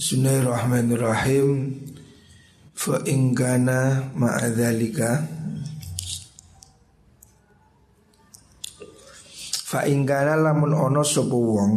[0.00, 1.76] Bismillahirrahmanirrahim.
[2.72, 5.28] Fa ingkana ma'adhalika
[9.44, 11.72] Fa ingkana lamun ono sopo wong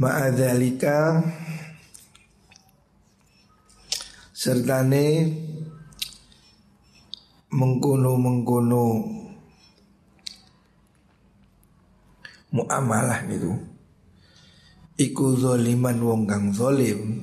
[0.00, 1.20] Ma'adhalika
[4.32, 5.28] Sertane
[7.52, 8.84] Mengkono-mengkono
[12.48, 13.73] Muamalah itu
[14.94, 17.18] iku zoliman wong kang zolim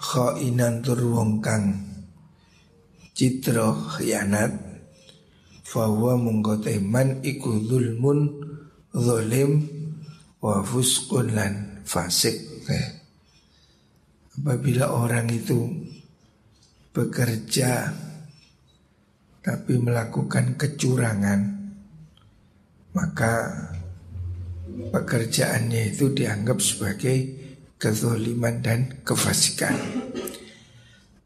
[0.00, 1.76] khainan tur wong kang
[3.12, 4.72] citra khianat.
[5.70, 8.42] Fahuwa mungko teman iku zulmun
[8.90, 9.70] zolim
[10.42, 12.50] wa fuskun lan fasik.
[14.34, 15.68] Apabila orang itu
[16.90, 17.92] bekerja
[19.46, 21.40] tapi melakukan kecurangan
[22.90, 23.32] maka
[24.90, 27.16] pekerjaannya itu dianggap sebagai
[27.80, 29.74] kezoliman dan kefasikan.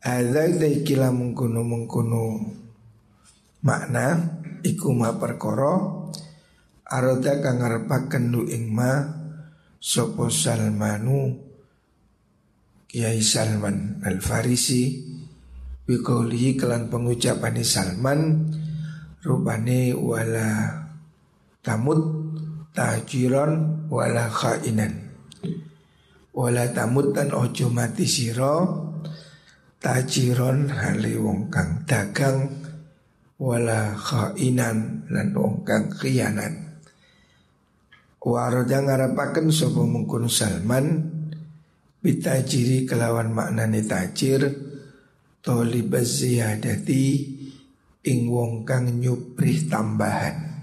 [0.05, 0.53] Ada
[0.85, 2.25] kila mengkuno mengkuno
[3.65, 6.09] makna iku ma perkoro
[6.85, 9.01] aroda kang ngarepaken lu ing ma
[9.81, 11.41] sapa Salmanu
[12.85, 15.01] Kiai Salman Al Farisi
[15.85, 18.21] Bikaulihi kelan pengucapan Salman
[19.25, 20.85] Rupane wala
[21.65, 22.24] tamut
[22.75, 25.15] tajiran wala khainan.
[26.35, 28.91] Wala tamut dan ojo mati siro
[29.79, 32.51] tajiron hale wong kang dagang.
[33.39, 36.83] Wala khainan lan wong kang khianat.
[38.25, 41.13] Waroda ngarapaken sapa mungkun Salman
[42.01, 44.49] bitajiri kelawan maknane tajir
[45.45, 47.05] tolibaz ziyadati
[48.01, 50.54] ing wong kang nyuprih tambahan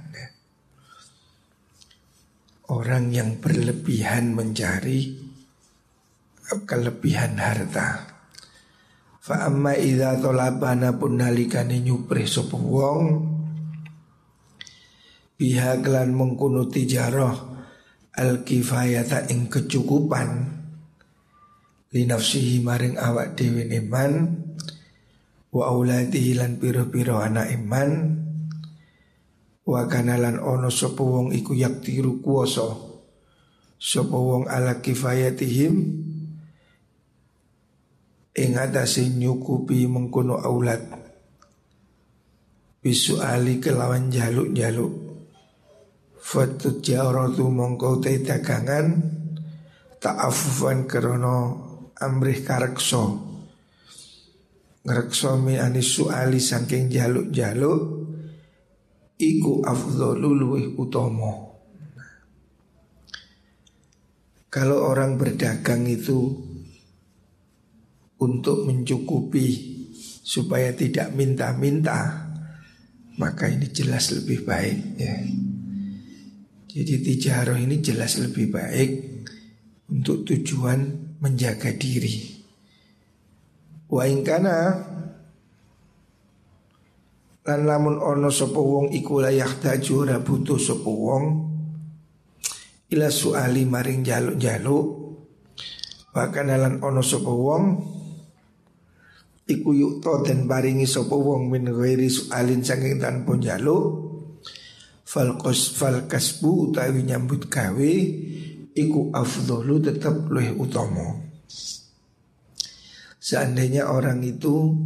[2.72, 5.20] orang yang berlebihan mencari
[6.64, 8.08] kelebihan harta.
[9.22, 13.04] Fa amma idza talabana pun nalikane nyupri sapa wong
[15.38, 17.36] biha kelan mengkuno tijarah
[18.18, 20.30] al kifayata ing kecukupan
[21.92, 24.12] li nafsihi maring awak dhewe iman
[25.52, 28.21] wa auladihi lan pira-pira anak iman
[29.72, 32.92] Wa kanalan ono sopo wong iku yaktiru kuoso.
[33.80, 35.76] Sopo wong ala kifayatihim
[38.36, 40.84] Ing atase nyukupi mengkono aulat
[42.84, 44.94] Bisu ali kelawan jaluk-jaluk.
[46.20, 48.92] Fatut jarotu mongkau te dagangan
[50.04, 51.38] Ta'afufan kerono
[51.96, 53.04] amrih karekso
[54.84, 58.01] Ngerekso mi anis suali saking jaluk-jaluk
[59.22, 61.54] iku afdhalu luwih utama.
[64.52, 66.36] Kalau orang berdagang itu
[68.20, 69.48] untuk mencukupi
[70.26, 72.30] supaya tidak minta-minta,
[73.16, 75.16] maka ini jelas lebih baik ya.
[76.72, 78.90] Jadi tijaroh ini jelas lebih baik
[79.92, 80.80] untuk tujuan
[81.20, 82.32] menjaga diri.
[83.92, 84.58] Wa ingkana
[87.42, 91.26] Lan lamun ono sapa wong iku layak taju ora butuh sapa wong.
[92.94, 94.86] Ila suali maring jaluk-jaluk.
[96.14, 97.64] Bahkan lan ono sapa wong
[99.50, 104.14] iku yukto dan baringi sapa wong min ghairi sualin saking tanpa jaluk.
[105.02, 107.94] Fal qas fal kasbu utawi nyambut gawe
[108.78, 111.26] iku afdhalu tetap luwih utama.
[113.18, 114.78] Seandainya orang itu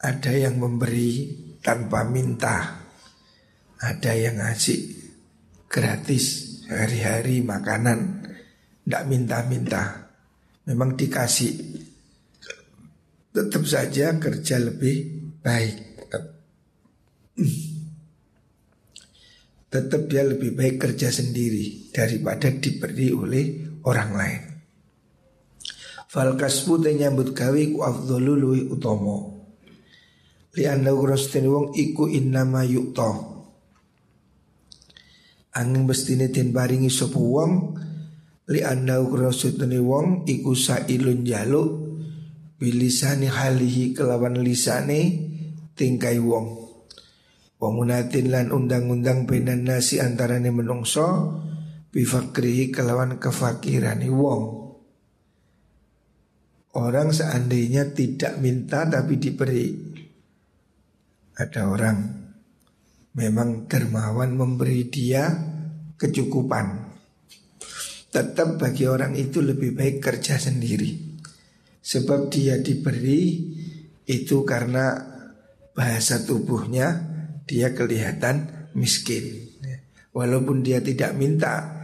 [0.00, 2.86] ada yang memberi tanpa minta.
[3.82, 4.78] Ada yang ngasih
[5.66, 6.24] gratis
[6.70, 8.22] hari-hari makanan,
[8.86, 9.82] tidak minta-minta.
[10.70, 11.82] Memang dikasih.
[13.34, 14.96] Tetap saja kerja lebih
[15.42, 15.76] baik.
[19.68, 23.46] Tetap dia lebih baik kerja sendiri daripada diberi oleh
[23.84, 24.42] orang lain.
[26.08, 29.35] Fal kasbu nyambut gawe ku afdhalu utomo.
[29.35, 29.35] Li
[30.64, 33.36] anda urustin wong iku innama yukto
[35.52, 37.52] Angin bestine den baringi sopu wong
[38.48, 41.86] Li anda urustin wong iku sailun jaluk
[42.56, 45.28] Bilisani halihi kelawan lisane
[45.76, 46.64] tingkai wong.
[47.60, 51.36] Wamunatin lan undang-undang benan nasi antarane menungso
[51.92, 54.44] Bifakrihi kelawan kefakirani wong.
[56.76, 59.85] Orang seandainya tidak minta tapi diberi
[61.36, 61.98] ada orang
[63.12, 65.28] memang dermawan memberi dia
[66.00, 66.96] kecukupan.
[68.08, 71.20] Tetap bagi orang itu lebih baik kerja sendiri.
[71.84, 73.52] Sebab dia diberi
[74.08, 74.96] itu karena
[75.76, 77.04] bahasa tubuhnya
[77.44, 79.52] dia kelihatan miskin.
[80.16, 81.76] Walaupun dia tidak minta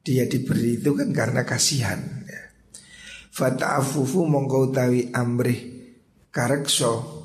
[0.00, 2.00] Dia diberi itu kan karena kasihan.
[3.30, 5.60] Fata'afufu mongkau tawi amrih
[6.32, 7.19] karekso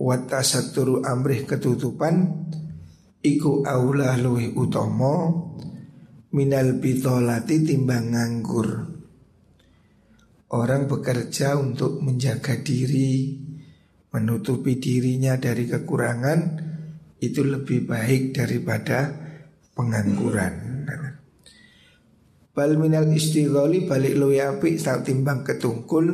[0.00, 2.48] Wata saturu amrih ketutupan
[3.20, 5.16] Iku aulah luwih utomo
[6.32, 8.68] Minal bitolati timbang nganggur.
[10.56, 13.36] Orang bekerja untuk menjaga diri
[14.16, 16.40] Menutupi dirinya dari kekurangan
[17.20, 19.12] Itu lebih baik daripada
[19.76, 20.80] pengangguran.
[22.56, 26.08] Bal minal istigholi balik luwih api saat timbang ketungkul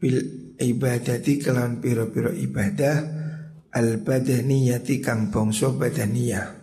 [0.00, 3.18] Bil ibadati kelawan piro-piro ibadah
[3.70, 6.60] Al badaniyati kang bongso badaniyah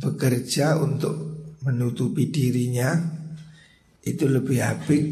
[0.00, 1.16] bekerja untuk
[1.64, 2.96] menutupi dirinya
[4.04, 5.04] itu lebih apik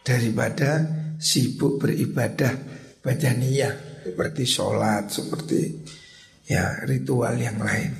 [0.00, 0.84] daripada
[1.20, 2.52] sibuk beribadah
[3.04, 5.60] badaniyah seperti sholat seperti
[6.48, 7.92] ya ritual yang lain.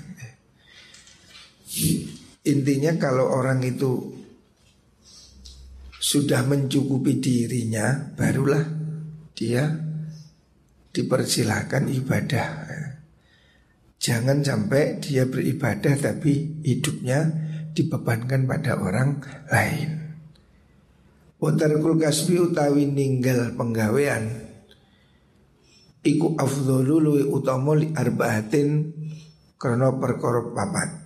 [2.41, 4.20] Intinya kalau orang itu
[6.01, 8.65] sudah mencukupi dirinya barulah
[9.37, 9.69] dia
[10.97, 12.49] dipersilahkan ibadah.
[14.01, 17.29] Jangan sampai dia beribadah tapi hidupnya
[17.77, 19.21] dibebankan pada orang
[19.53, 20.01] lain.
[21.37, 24.29] Watarkul kasbi utawi ninggal penggawean
[26.05, 28.93] Iku afdholu luwi utama li arbaatin
[29.57, 31.01] Karena perkara papat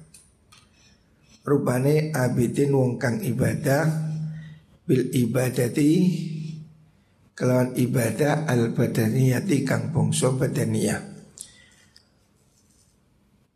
[1.46, 4.13] Rupane abidin wong kang ibadah
[4.84, 5.90] Bil ibadati
[7.34, 11.02] Kelawan ibadah al badaniyati kang bongso badaniyah.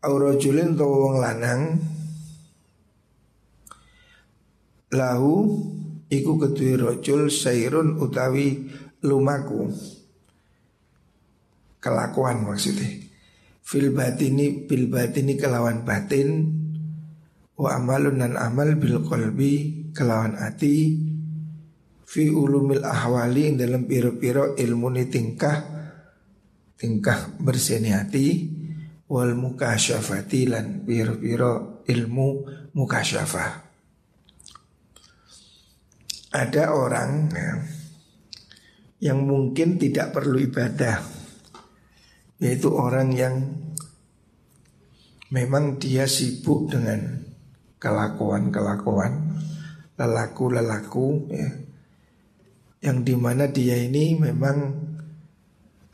[0.03, 1.79] Aurojulin to wong lanang
[4.91, 5.35] Lahu
[6.09, 8.67] Iku ketui rojul sairun utawi
[9.05, 9.69] lumaku.
[11.77, 13.05] Kelakuan maksudnya.
[13.61, 16.57] Fil batini bil batini kelawan batin
[17.53, 21.08] Wa amalun dan amal bil kolbi kelawan ati
[22.09, 25.79] Fi ulumil ahwali dalam piro-piro ilmu ni tingkah
[26.79, 28.47] Tingkah berseni hati
[29.11, 32.27] wal mukasyafati lan biro-biro ilmu
[32.71, 33.67] mukasyafah.
[36.31, 37.51] Ada orang ya,
[39.11, 41.03] yang mungkin tidak perlu ibadah,
[42.39, 43.35] yaitu orang yang
[45.35, 47.27] memang dia sibuk dengan
[47.75, 49.35] kelakuan-kelakuan,
[49.99, 51.49] lelaku-lelaku, ya,
[52.79, 54.57] yang di mana dia ini memang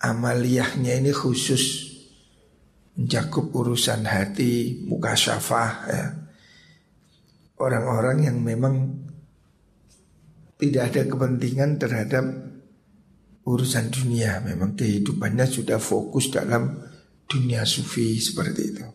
[0.01, 1.93] amaliyahnya ini khusus
[2.95, 6.05] mencakup urusan hati, muka syafah ya.
[7.55, 9.05] Orang-orang yang memang
[10.59, 12.25] tidak ada kepentingan terhadap
[13.45, 16.75] urusan dunia Memang kehidupannya sudah fokus dalam
[17.29, 18.85] dunia sufi seperti itu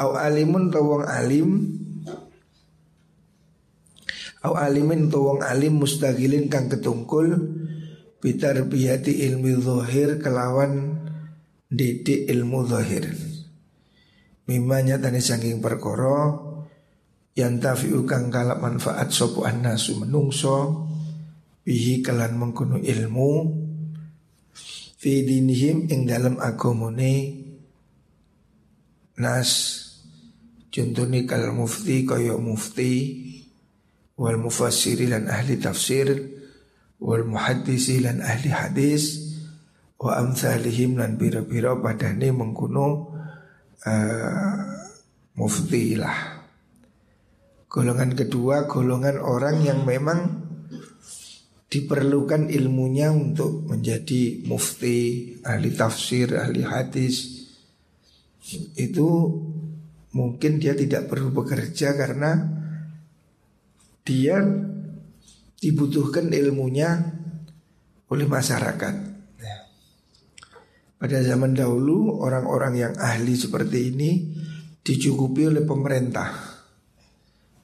[0.00, 1.50] Au alimun tawang alim
[4.44, 7.32] Au alimin tawang alim mustagilin kang ketungkul
[8.24, 10.96] Bitar biyati ilmi zohir kelawan
[11.68, 13.12] didik ilmu zahir.
[14.48, 16.40] Mimanya tani saking perkoro
[17.36, 20.88] yang tafiu kang kalap manfaat sopo nasu menungso
[21.68, 23.32] bihi kalan mengkuno ilmu
[24.96, 27.44] fi dinihim ing dalam agomone
[29.20, 29.50] nas
[30.72, 32.92] contohnya kal mufti kaya mufti
[34.14, 36.10] wal mufassiri lan ahli tafsir
[37.02, 39.34] wal muhaddisi lan ahli hadis
[39.98, 42.86] wa amsalihim lan biro-biro padane mengkuno
[43.86, 44.58] uh,
[45.34, 46.44] mufti lah.
[47.66, 50.44] Golongan kedua golongan orang yang memang
[51.66, 57.50] diperlukan ilmunya untuk menjadi mufti, ahli tafsir, ahli hadis.
[58.78, 59.08] Itu
[60.14, 62.62] mungkin dia tidak perlu bekerja karena
[64.04, 64.36] dia
[65.56, 66.92] dibutuhkan ilmunya
[68.12, 68.94] oleh masyarakat.
[71.00, 74.10] Pada zaman dahulu orang-orang yang ahli seperti ini
[74.84, 76.32] dicukupi oleh pemerintah.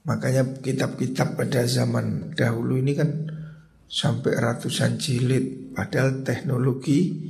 [0.04, 3.09] Makanya kitab-kitab pada zaman dahulu ini kan
[3.85, 7.20] sampai ratusan jilid padahal teknologi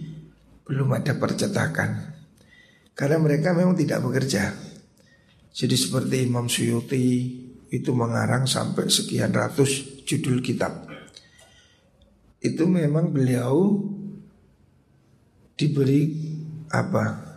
[0.67, 1.91] belum ada percetakan.
[2.95, 4.55] Karena mereka memang tidak bekerja.
[5.51, 7.07] Jadi seperti Imam Suyuti
[7.71, 10.91] itu mengarang sampai sekian ratus judul kitab.
[12.43, 13.79] Itu memang beliau
[15.55, 16.03] diberi
[16.75, 17.31] apa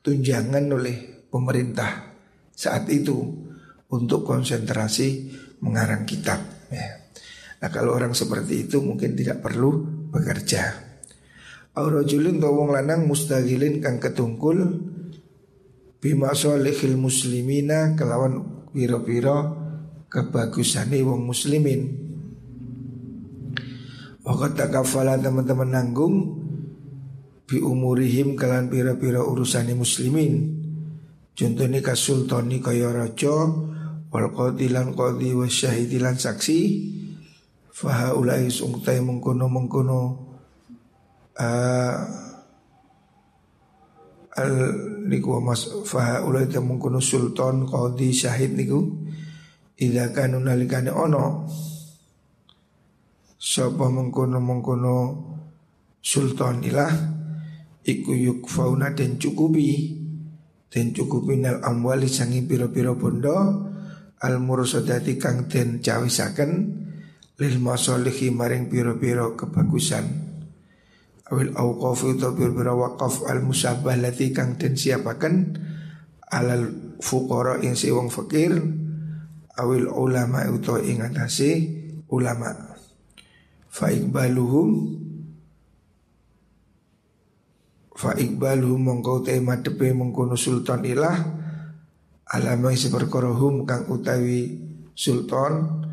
[0.00, 2.14] tunjangan oleh pemerintah
[2.54, 3.18] saat itu
[3.90, 5.32] untuk konsentrasi
[5.64, 6.38] mengarang kitab.
[6.70, 7.02] Ya.
[7.60, 10.88] Nah kalau orang seperti itu mungkin tidak perlu bekerja.
[11.74, 14.80] Aurajulin wong lanang mustagilin kang ketungkul
[16.00, 19.59] bima solihil muslimina kelawan piro-piro
[20.10, 21.80] kebagusane wong muslimin.
[24.26, 26.16] Wakat takafala teman-teman nanggung
[27.46, 30.60] bi umurihim kalian piro-piro urusane muslimin.
[31.32, 33.48] Contohnya kasultani kaya raja
[34.10, 36.58] wal qadilan qadi wa syahidilan saksi
[37.70, 40.00] faha ulai sungtai mengkono mengkono
[41.40, 41.96] uh,
[44.36, 44.52] al
[45.08, 46.44] niku mas fa ulai
[47.00, 48.99] sultan qadi syahid niku
[49.80, 51.48] ida kanu nalikane ono.
[53.40, 54.96] Sapa mengkono mengkono
[56.04, 56.92] sultan ilah
[57.80, 59.96] iku yuk fauna dan cukupi.
[60.70, 63.66] Dan cukupi nal amwali sangi piro-piro bondo
[64.22, 66.50] al mursadati kang den cawisaken
[67.42, 70.30] lil masalihi maring piro-piro kebagusan.
[71.26, 75.58] Awil awqaf itu berbeda wakaf al musabah lati kang den siapakan
[76.30, 76.94] alal
[77.64, 78.54] ing si wong fakir
[79.60, 81.50] awil ulama itu ingatasi
[82.08, 82.74] ulama.
[83.70, 84.70] Fa ikbaluhum
[87.94, 91.16] fa ikbaluhum mongkau te madepe mengkono sultan ilah
[92.32, 94.56] alamai seperkorohum kang utawi
[94.96, 95.84] sultan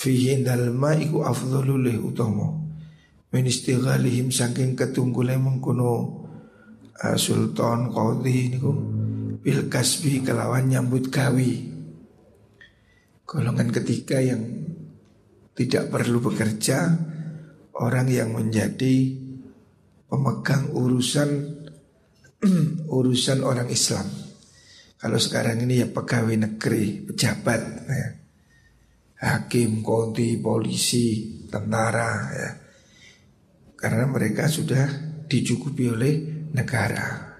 [0.00, 2.56] fihi dalma iku afdhalul utama.
[3.30, 6.26] Min saking ketunggule mengkono
[6.98, 8.70] uh, sultan qadhi niku
[9.40, 11.70] bil kasbi kelawan nyambut gawi
[13.30, 14.42] golongan ketiga yang
[15.54, 16.98] tidak perlu bekerja
[17.78, 19.14] orang yang menjadi
[20.10, 21.30] pemegang urusan
[22.98, 24.02] urusan orang Islam
[24.98, 28.08] kalau sekarang ini ya pegawai negeri pejabat ya.
[29.30, 32.50] hakim konti polisi tentara ya
[33.78, 34.90] karena mereka sudah
[35.30, 36.14] dicukupi oleh
[36.50, 37.30] negara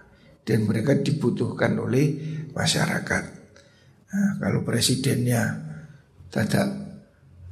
[0.47, 2.07] dan mereka dibutuhkan oleh
[2.57, 3.25] masyarakat.
[4.11, 5.70] Nah, kalau presidennya
[6.31, 6.67] tidak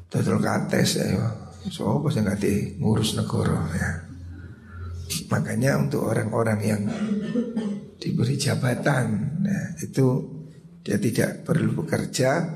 [0.08, 1.28] total kates ya,
[1.68, 2.40] so apa sih nggak
[2.78, 3.90] ngurus negara ya.
[5.28, 6.82] Makanya untuk orang-orang yang
[7.98, 9.04] diberi jabatan
[9.44, 10.06] ya, itu
[10.80, 12.46] dia tidak perlu bekerja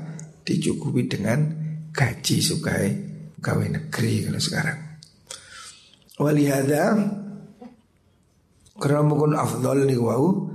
[0.41, 1.39] dicukupi dengan
[1.91, 2.87] gaji sukai
[3.37, 4.79] pegawai negeri kalau sekarang.
[6.17, 6.93] Walihada
[8.73, 10.49] Karena mungkin afdol ni wau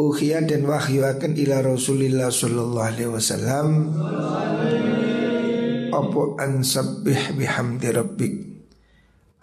[0.00, 3.92] Ukhia dan wahyu akan ila Rasulillah sallallahu alaihi wasallam.
[5.92, 8.34] Apa ansabih bihamdi rabbik?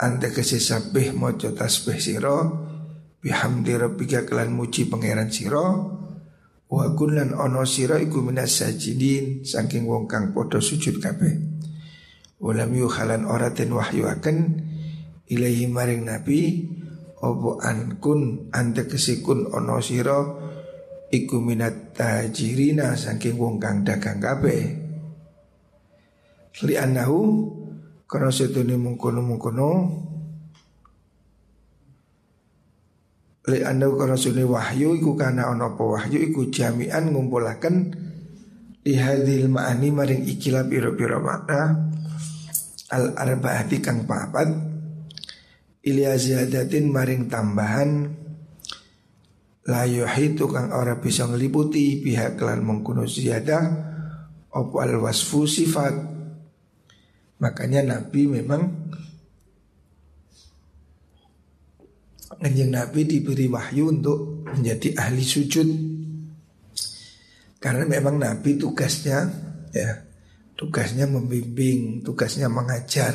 [0.02, 2.38] Anda kasih sabih mojo tasbih siro
[3.18, 5.98] Bihamdi rabbika kelan muji pangeran siro
[6.70, 11.34] Wa kullan ono siro iku minas sajidin Saking wong kang podo sujud kabeh.
[12.38, 14.38] Walam yukhalan wahyu akan
[15.26, 16.70] ilahi maring nabi
[17.18, 20.47] opo an kun kesikun ono siro
[21.12, 24.64] iku minat tajirina saking wong kang dagang kabeh.
[26.66, 27.54] Li anahu
[28.10, 29.70] karena setune mungkono mungkono
[33.48, 37.76] li anahu karena setune wahyu iku kana ono apa wahyu iku jami'an ngumpulaken
[38.82, 41.92] di hadil ma'ani maring ikilah piro-piro makna
[42.90, 44.48] al arbaati kang papat
[45.88, 48.12] Ilya ziyadatin maring tambahan
[49.68, 53.64] layu itu kang ora bisa ngeliputi pihak kelan mengkuno ziyadah
[54.56, 55.96] opo al wasfu sifat.
[57.38, 58.64] Makanya Nabi memang
[62.38, 65.70] Kanjeng Nabi diberi wahyu untuk menjadi ahli sujud.
[67.58, 69.26] Karena memang Nabi tugasnya
[69.74, 70.08] ya
[70.58, 73.14] Tugasnya membimbing, tugasnya mengajar.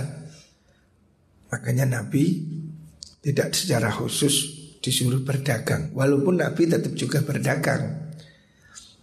[1.51, 2.39] Makanya Nabi
[3.19, 5.95] tidak secara khusus disuruh berdagang.
[5.95, 8.13] Walaupun Nabi tetap juga berdagang.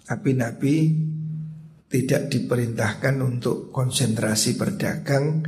[0.03, 0.75] Tapi Nabi
[1.89, 5.41] tidak diperintahkan untuk konsentrasi berdagang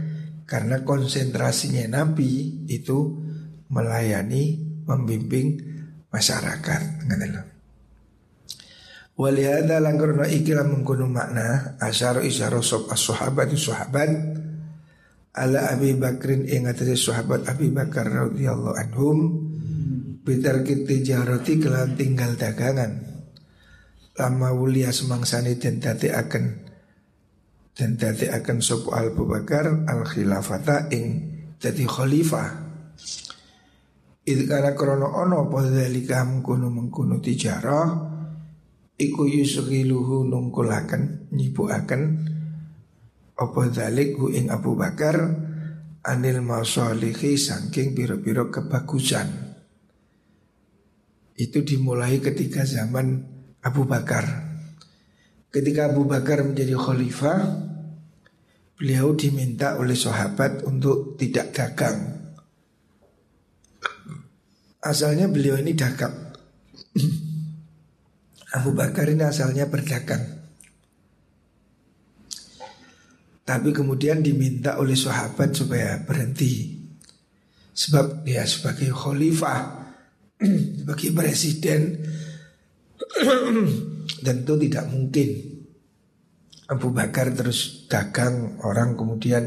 [0.47, 2.97] karena konsentrasinya Nabi itu
[3.69, 4.57] melayani,
[4.87, 5.47] membimbing
[6.09, 6.81] masyarakat.
[9.21, 14.09] Walihada langkurna ikilah mengkuno makna asyara isyara sob as-sahabat sahabat
[15.37, 19.17] ala Abi Bakrin ing atase sahabat Abi Bakar radhiyallahu anhum
[20.21, 23.09] bitar tijarati kelan tinggal dagangan.
[24.17, 26.43] Lama wulia semangsani dan dati akan
[27.73, 31.05] dan akan sopo al Bakar al khilafata ing
[31.57, 32.49] jadi khalifah.
[34.21, 37.89] Itu karena krono ono podalika mengkuno mengkuno tijarah
[39.01, 42.01] iku yusukiluhu nungkulaken nyibukaken
[43.33, 45.17] apa dalik hu ing Abu Bakar
[46.05, 49.50] anil masalihi saking biro-biro kebagusan
[51.37, 53.23] itu dimulai ketika zaman
[53.63, 54.25] Abu Bakar
[55.51, 57.39] ketika Abu Bakar menjadi khalifah
[58.75, 62.19] beliau diminta oleh sahabat untuk tidak dagang
[64.81, 66.33] asalnya beliau ini dagang
[68.51, 70.43] Abu Bakar ini asalnya berdagang.
[73.47, 76.79] Tapi kemudian diminta oleh sahabat supaya berhenti.
[77.71, 79.80] Sebab dia sebagai khalifah,
[80.81, 81.81] sebagai presiden,
[84.25, 85.29] tentu tidak mungkin
[86.71, 89.43] Abu Bakar terus dagang orang kemudian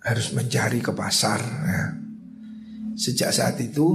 [0.00, 1.40] harus mencari ke pasar.
[1.42, 1.88] Nah,
[2.96, 3.86] sejak saat itu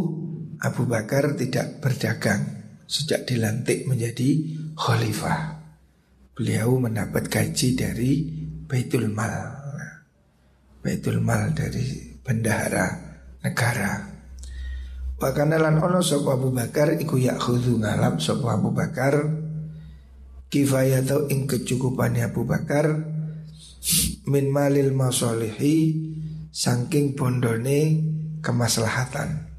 [0.62, 2.43] Abu Bakar tidak berdagang
[2.85, 5.57] sejak dilantik menjadi khalifah.
[6.35, 8.12] Beliau mendapat gaji dari
[8.67, 9.55] Baitul Mal.
[10.83, 12.88] Baitul Mal dari bendahara
[13.41, 14.14] negara.
[15.25, 19.25] Bahkan lan ono sapa Abu Bakar iku yakhudhu ngalap sapa Abu Bakar
[20.53, 22.94] kifayatau ing kecukupannya Abu Bakar
[24.29, 25.98] min malil masolihi
[26.53, 28.05] saking bondone
[28.46, 29.50] kemaslahatan.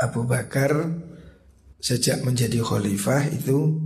[0.00, 0.88] Abu Bakar
[1.76, 3.76] sejak menjadi khalifah itu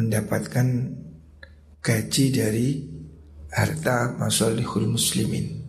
[0.00, 0.96] mendapatkan
[1.84, 2.68] gaji dari
[3.52, 5.61] harta masolihul muslimin.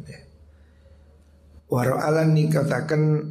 [1.73, 3.25] Waro alan katakan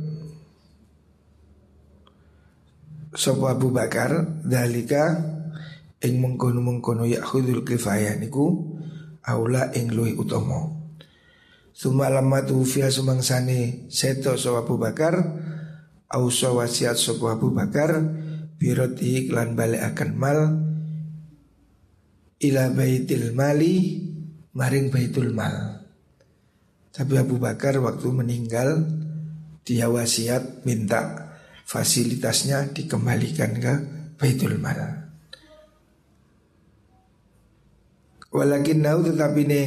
[3.14, 5.14] Sopo Abu Bakar dalika
[6.02, 8.74] ing mengkono mengkono yakhudul kifayah niku
[9.22, 10.74] aula ing luwih utama.
[11.70, 15.14] Sumalamma tufiya sumangsane seto sopo Abu Bakar
[16.10, 17.94] Ausa wasiat sopo Abu Bakar
[18.58, 20.38] Biroti iklan balik akan mal
[22.42, 24.04] Ila baitil mali
[24.52, 25.81] Maring baitul mal
[26.92, 28.84] Tapi Abu Bakar waktu meninggal
[29.64, 31.32] Dia wasiat minta
[31.64, 33.74] Fasilitasnya dikembalikan ke
[34.20, 35.08] baitul mal
[38.32, 39.62] Walakin nau tetapi ini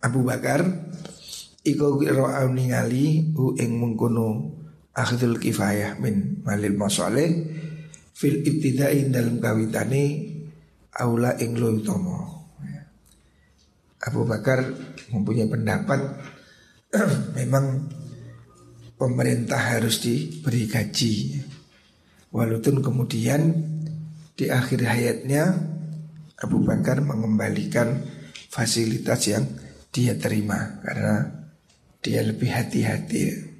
[0.00, 0.64] Abu Bakar
[1.64, 4.60] Iko ro'au ningali Hu ing mengkono
[4.94, 7.50] akhdul kifayah min malil masalih
[8.14, 10.04] fil ibtidain dalam kawitane
[10.94, 12.33] aula ing tomo.
[14.04, 14.60] Abu Bakar
[15.10, 16.00] mempunyai pendapat
[17.38, 17.88] memang
[19.00, 21.40] pemerintah harus diberi gaji.
[22.34, 23.54] Walaupun kemudian
[24.34, 25.54] di akhir hayatnya
[26.42, 28.02] Abu Bakar mengembalikan
[28.50, 29.46] fasilitas yang
[29.94, 31.46] dia terima karena
[32.02, 33.54] dia lebih hati-hati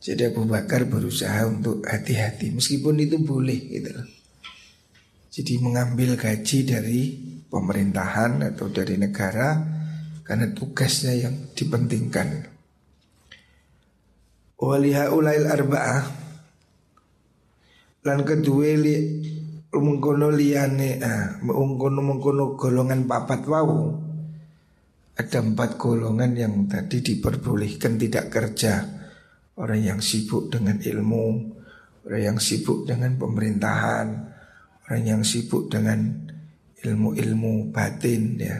[0.00, 3.92] jadi Abu Bakar berusaha untuk hati-hati meskipun itu boleh gitu
[5.30, 7.02] Jadi mengambil gaji dari
[7.50, 9.58] pemerintahan atau dari negara
[10.22, 12.46] karena tugasnya yang dipentingkan.
[14.62, 16.04] Waliha ulail arba'ah.
[18.06, 18.96] Lan kedua li
[19.74, 23.98] mengkono liyane ah mengkono mengkono golongan papat wau.
[25.18, 28.86] Ada empat golongan yang tadi diperbolehkan tidak kerja.
[29.60, 31.26] Orang yang sibuk dengan ilmu,
[32.08, 34.06] orang yang sibuk dengan pemerintahan,
[34.88, 36.29] orang yang sibuk dengan
[36.84, 38.56] ilmu-ilmu batin ya.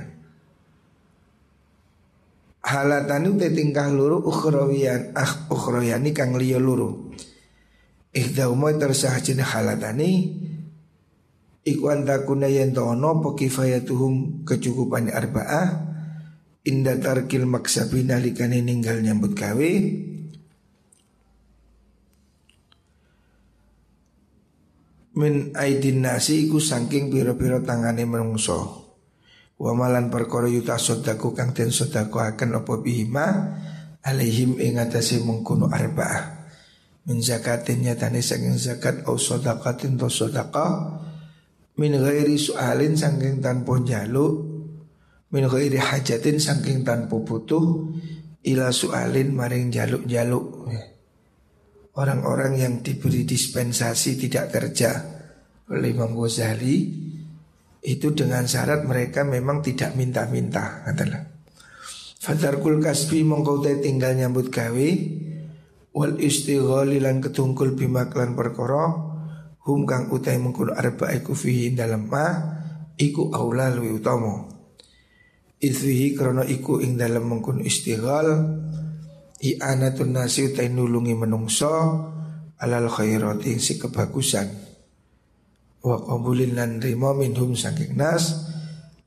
[2.61, 7.13] Halatanu te tingkah luru ukhrawiyan ah ukhrayani kang liya luru.
[8.11, 10.11] Ihdauma tersah halatani
[11.65, 15.69] iku antakuna yen ono apa kifayatuhum kecukupan arba'ah
[16.67, 19.71] inda tarkil maksabina likane ninggal nyambut gawe
[25.17, 28.87] min aidin nasi iku saking pira-pira tangane menungso.
[29.61, 33.27] Wa malan perkara yuta sodaku kang den sodako akan apa bihima
[34.01, 36.49] alaihim ing atase mengkono arba'ah.
[37.05, 40.97] Min zakatin nyatane saking zakat au sodakatin to sodaka
[41.77, 44.49] min ghairi sualin saking tanpa jaluk
[45.33, 47.93] min ghairi hajatin saking tanpa butuh
[48.41, 50.73] ila sualin maring jaluk-jaluk.
[51.91, 54.91] Orang-orang yang diberi dispensasi tidak kerja
[55.71, 56.77] oleh Imam Ghazali
[57.81, 61.27] itu dengan syarat mereka memang tidak minta-minta katalah.
[62.21, 64.91] Fadarkul kasbi mongkau tinggal nyambut gawe
[65.97, 68.93] wal istighali lan ketungkul bimaklan perkara
[69.65, 72.29] hum kang utai mengkul arba iku fihi dalam ma
[73.01, 74.47] iku aula luwi utama.
[75.61, 78.29] Izwihi krono iku ing dalam mengkun istighal
[79.41, 81.73] i'anatun nasi utai nulungi menungso
[82.61, 84.49] alal khairati si kebagusan.
[85.81, 88.53] Wa qabulin lan rimo minhum saking nas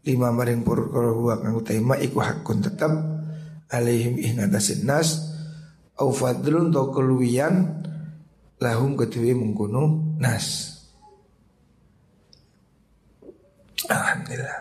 [0.04, 2.92] lima maring perkara huwa kang utaima iku hakun tetep
[3.70, 4.42] alaihim ing
[4.84, 5.22] nas
[6.02, 7.86] au fadlun to keluwian
[8.58, 10.74] lahum kedue mengkono nas.
[13.86, 14.60] Alhamdulillah.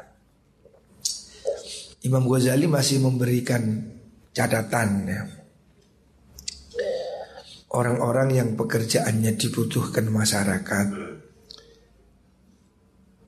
[2.03, 3.63] Imam Ghazali masih memberikan
[4.35, 5.23] catatan ya.
[7.73, 10.87] Orang-orang yang pekerjaannya dibutuhkan masyarakat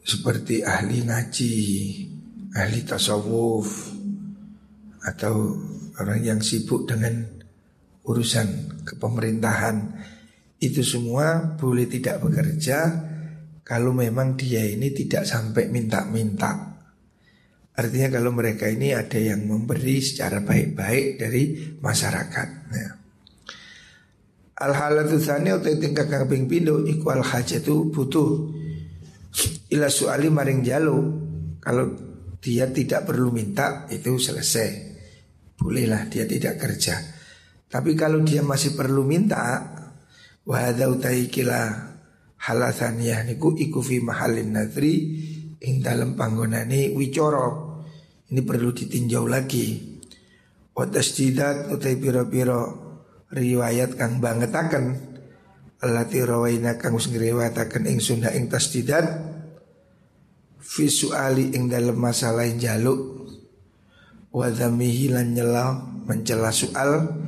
[0.04, 1.56] Seperti ahli ngaji,
[2.52, 3.88] ahli tasawuf
[5.00, 5.56] Atau
[5.96, 7.24] orang yang sibuk dengan
[8.04, 9.76] urusan kepemerintahan
[10.60, 12.78] Itu semua boleh tidak bekerja
[13.64, 16.74] Kalau memang dia ini tidak sampai minta-minta
[17.74, 22.48] Artinya kalau mereka ini ada yang memberi secara baik-baik dari masyarakat.
[22.70, 23.03] Ya.
[24.54, 27.26] Al halatu tsani atau tingkah kambing pindo iku al
[27.90, 28.30] butuh
[29.74, 30.98] ila suali maring jalu.
[31.58, 31.84] Kalau
[32.38, 34.94] dia tidak perlu minta itu selesai.
[35.58, 37.00] Bolehlah dia tidak kerja.
[37.66, 39.74] Tapi kalau dia masih perlu minta
[40.44, 41.62] wa hadza utaikila
[42.38, 44.94] halathaniyah niku iku fi mahallin nadri
[45.64, 47.80] ing dalam panggonane wicoro
[48.28, 49.96] ini perlu ditinjau lagi.
[50.74, 52.83] Watas tidak utai piro-piro
[53.34, 55.12] riwayat kang bangetaken.
[55.82, 59.04] Alati rawaina kang wis ngriwayataken ing sunda ing tasdidat
[60.64, 63.28] fi suali ing dalam masalah jaluk
[64.32, 65.76] wa dzamihi lan nyela
[66.08, 67.20] mencela soal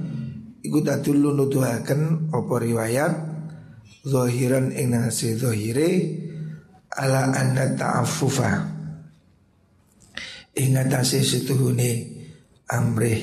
[0.64, 3.12] iku tatulu nuduhaken apa riwayat?
[4.06, 5.90] Zahiran ing nasi zahire
[6.94, 8.72] ala anna ta'affufa.
[10.56, 11.90] Ingatasi setuhune
[12.70, 13.20] amrih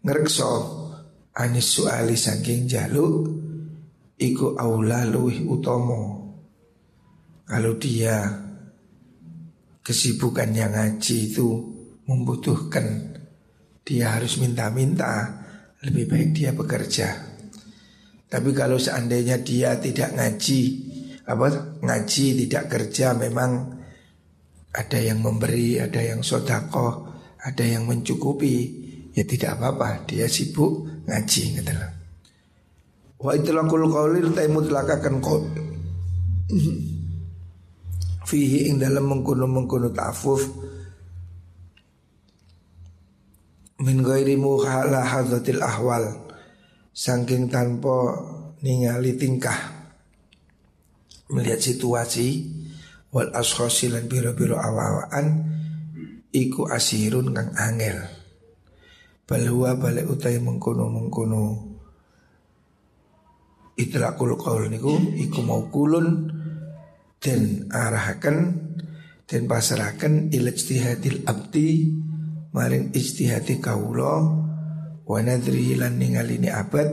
[0.00, 0.79] ngrekso
[1.40, 3.24] anis suali saking jaluk
[4.20, 6.02] iku aula luwih utomo
[7.48, 8.28] kalau dia
[9.80, 11.48] kesibukan yang ngaji itu
[12.04, 13.16] membutuhkan
[13.80, 15.40] dia harus minta-minta
[15.80, 17.08] lebih baik dia bekerja
[18.28, 20.62] tapi kalau seandainya dia tidak ngaji
[21.24, 23.80] apa ngaji tidak kerja memang
[24.70, 27.10] ada yang memberi, ada yang sodako,
[27.42, 28.56] ada yang mencukupi,
[29.10, 30.06] ya tidak apa-apa.
[30.06, 31.90] Dia sibuk ngaji gitu loh.
[33.20, 35.44] Wa itlaqul qawli ta mutlakakan qaul.
[38.30, 40.42] Fihi ing dalam mengkono-mengkono ta'fuf.
[43.82, 46.30] Min ghairi muhalahadzatil ahwal.
[46.94, 48.14] Saking tanpa
[48.62, 49.58] ningali tingkah.
[51.34, 52.28] Melihat situasi.
[53.10, 55.26] Wal ashkhasi lan biro-biro awaan
[56.30, 58.19] iku asirun kang angel
[59.30, 61.70] balwa balik utai mengkono-mengkono.
[63.78, 64.90] Itlaqul qaul niku
[65.22, 66.34] iku mau kulun
[67.22, 68.36] dan arahkan
[69.30, 71.94] dan pasrahkan ila ijtihadil abdi
[72.50, 74.18] maring ijtihadi kaula
[75.06, 76.90] wa nadri lan ningalini abad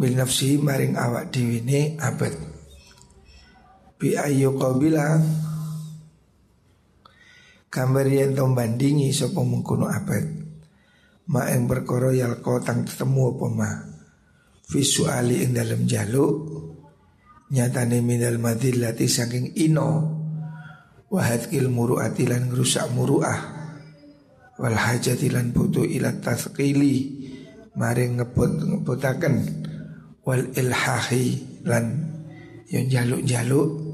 [0.00, 2.32] bil nafsi maring awak dhewe abad.
[4.00, 5.20] Bi ayu qabila
[7.68, 10.45] gambar yang bandingi sapa mengkono abad
[11.30, 13.70] ma yang perkara yalqa tang ketemu apa ma?
[14.66, 16.34] Visuali ing dalam jaluk
[17.54, 19.90] nyatane minal madillati saking ino
[21.06, 23.38] wahad kil muru'ati lan ngrusak muru'ah
[24.58, 27.22] wal hajati lan butuh ila tasqili
[27.78, 29.34] maring ngebut ngebutaken
[30.26, 32.10] wal ilhahi lan
[32.66, 33.86] yang jaluk-jaluk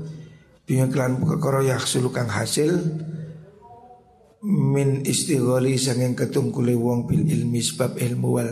[0.62, 2.78] Bima kelan perkara yahsulu kang hasil
[4.42, 8.50] min istighali sanging ketungkule wong bil ilmi sebab ilmu wal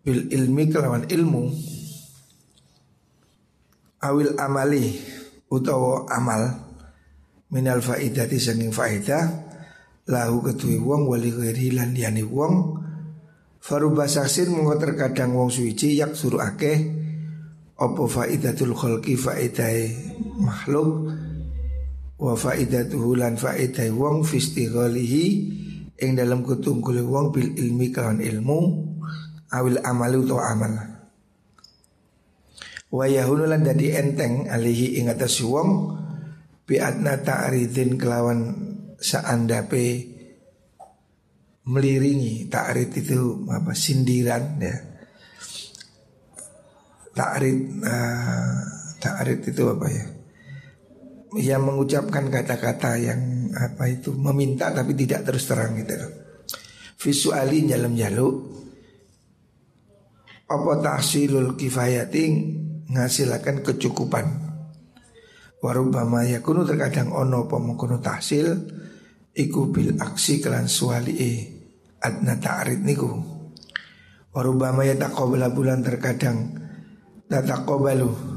[0.00, 1.44] bil ilmi kelawan ilmu
[4.00, 4.96] awil amali
[5.52, 6.42] utawa amal
[7.52, 9.44] minal faidati sanging faidah
[10.08, 11.96] lahu ketui wong wali ghairi lan
[12.28, 12.84] wong.
[13.64, 16.84] Faruba saksin mongko terkadang wong suci yak suruh akeh
[17.80, 19.88] apa faidatul khalqi faidai
[20.36, 21.08] makhluk
[22.14, 25.26] wa faidatuhu lan faidai wong fi istighalihi
[25.98, 28.58] ing dalam kutunggule wong bil ilmi kawan ilmu
[29.50, 30.74] awil amalu to amal.
[32.94, 35.98] Wa yahunu lan dadi enteng alihi ing atas wong
[36.62, 38.54] bi adna ta'ridin kelawan
[38.98, 40.14] saandape
[41.66, 42.46] meliringi.
[42.46, 43.74] Ta'rid itu apa?
[43.74, 44.76] Sindiran ya.
[47.14, 48.58] Ta'rid uh,
[49.02, 50.13] Ta'rid itu apa ya
[51.34, 56.12] Yang mengucapkan kata-kata yang apa itu Meminta tapi tidak terus terang gitu loh.
[56.98, 58.34] Visuali dalam jaluk
[60.46, 62.24] Apa tahsilul kifayati
[62.90, 64.26] ngasilakan kecukupan.
[65.64, 68.52] Warubama yakunu terkadang ono apa mengkono tahsil
[69.34, 70.70] Iku bil aksi kelan
[71.10, 71.30] e
[71.98, 73.10] Adna ta'arid niku.
[74.30, 76.62] Warubama ya takobala bulan terkadang
[77.24, 78.33] Tatakobalu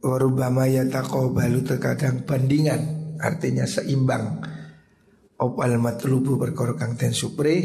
[0.00, 4.40] Warubama ya takobalu terkadang bandingan Artinya seimbang
[5.40, 7.56] Opal matlubu perkara kang ten supre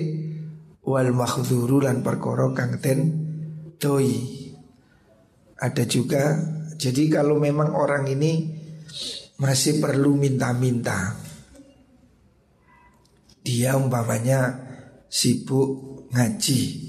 [0.85, 2.99] Wal makhduru lan perkara kang ten
[3.79, 4.15] doi
[5.59, 6.35] Ada juga
[6.75, 8.51] Jadi kalau memang orang ini
[9.39, 11.15] Masih perlu minta-minta
[13.43, 14.59] Dia umpamanya
[15.07, 16.85] sibuk ngaji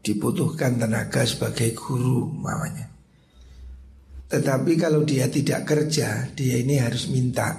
[0.00, 2.89] dibutuhkan tenaga sebagai guru mamanya.
[4.30, 7.50] Tetapi kalau dia tidak kerja, dia ini harus minta.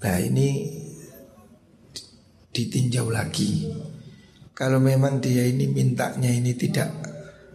[0.00, 0.72] Nah ini
[2.48, 3.68] ditinjau lagi.
[4.56, 6.88] Kalau memang dia ini mintanya ini tidak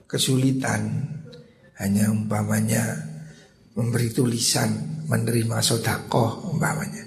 [0.05, 1.01] kesulitan,
[1.81, 2.93] hanya umpamanya
[3.73, 7.05] memberi tulisan, menerima sodakoh umpamanya.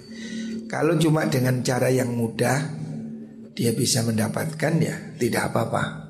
[0.66, 2.58] Kalau cuma dengan cara yang mudah,
[3.54, 6.09] dia bisa mendapatkan ya tidak apa-apa.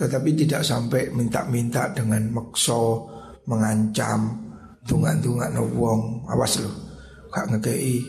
[0.00, 3.04] Tetapi tidak sampai minta-minta dengan makso
[3.44, 4.32] mengancam,
[4.88, 6.72] tunggak-tunggak no wong, awas loh,
[7.28, 8.00] gak ngekei,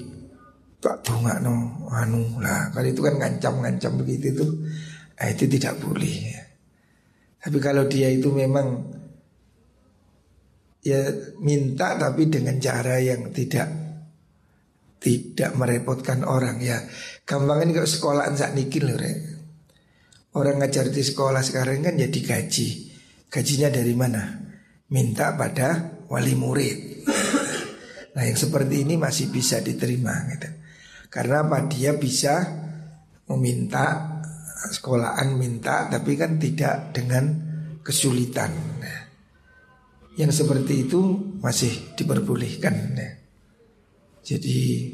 [0.79, 2.71] tak tunggak no anu lah.
[2.71, 4.45] Kalau itu kan ngancam-ngancam begitu itu,
[5.19, 6.15] eh, itu tidak boleh.
[6.31, 6.43] Ya.
[7.43, 8.87] Tapi kalau dia itu memang
[10.81, 11.11] ya
[11.43, 13.67] minta tapi dengan cara yang tidak
[15.01, 16.79] tidak merepotkan orang ya.
[17.25, 18.95] Gampang ini kalau sekolahan saat niki loh.
[20.31, 22.67] Orang ngajar di sekolah sekarang kan jadi gaji.
[23.27, 24.23] Gajinya dari mana?
[24.91, 26.77] Minta pada wali murid.
[28.11, 30.51] Nah yang seperti ini masih bisa diterima gitu.
[31.11, 31.67] Karena apa?
[31.67, 32.43] Dia bisa
[33.31, 34.19] meminta
[34.71, 37.23] sekolahan minta tapi kan tidak dengan
[37.83, 38.71] kesulitan.
[40.19, 41.01] Yang seperti itu
[41.39, 42.75] masih diperbolehkan.
[42.91, 43.13] Nah.
[44.21, 44.91] Jadi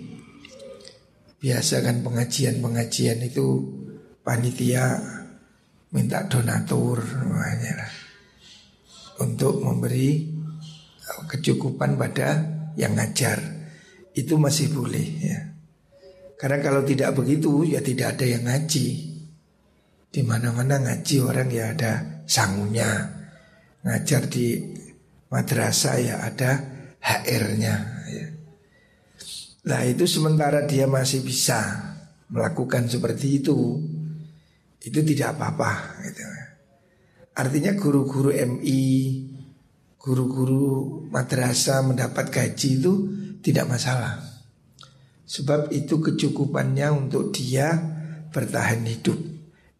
[1.42, 3.46] biasa kan pengajian-pengajian itu
[4.22, 4.98] panitia
[5.92, 7.92] minta donatur lah,
[9.24, 10.28] untuk memberi
[11.32, 12.44] kecukupan pada
[12.76, 13.40] yang ngajar
[14.14, 15.40] itu masih boleh ya.
[16.38, 18.88] Karena kalau tidak begitu ya tidak ada yang ngaji.
[20.08, 22.90] Di mana-mana ngaji orang ya ada sangunya.
[23.82, 24.62] Ngajar di
[25.34, 26.62] madrasah ya ada
[27.02, 27.76] HR-nya
[28.14, 28.28] ya.
[29.68, 31.58] Nah itu sementara dia masih bisa
[32.30, 33.82] melakukan seperti itu
[34.88, 36.24] Itu tidak apa-apa gitu.
[37.36, 38.84] Artinya guru-guru MI
[40.00, 42.94] Guru-guru madrasah mendapat gaji itu
[43.44, 44.24] tidak masalah
[45.28, 47.76] Sebab itu kecukupannya untuk dia
[48.32, 49.20] bertahan hidup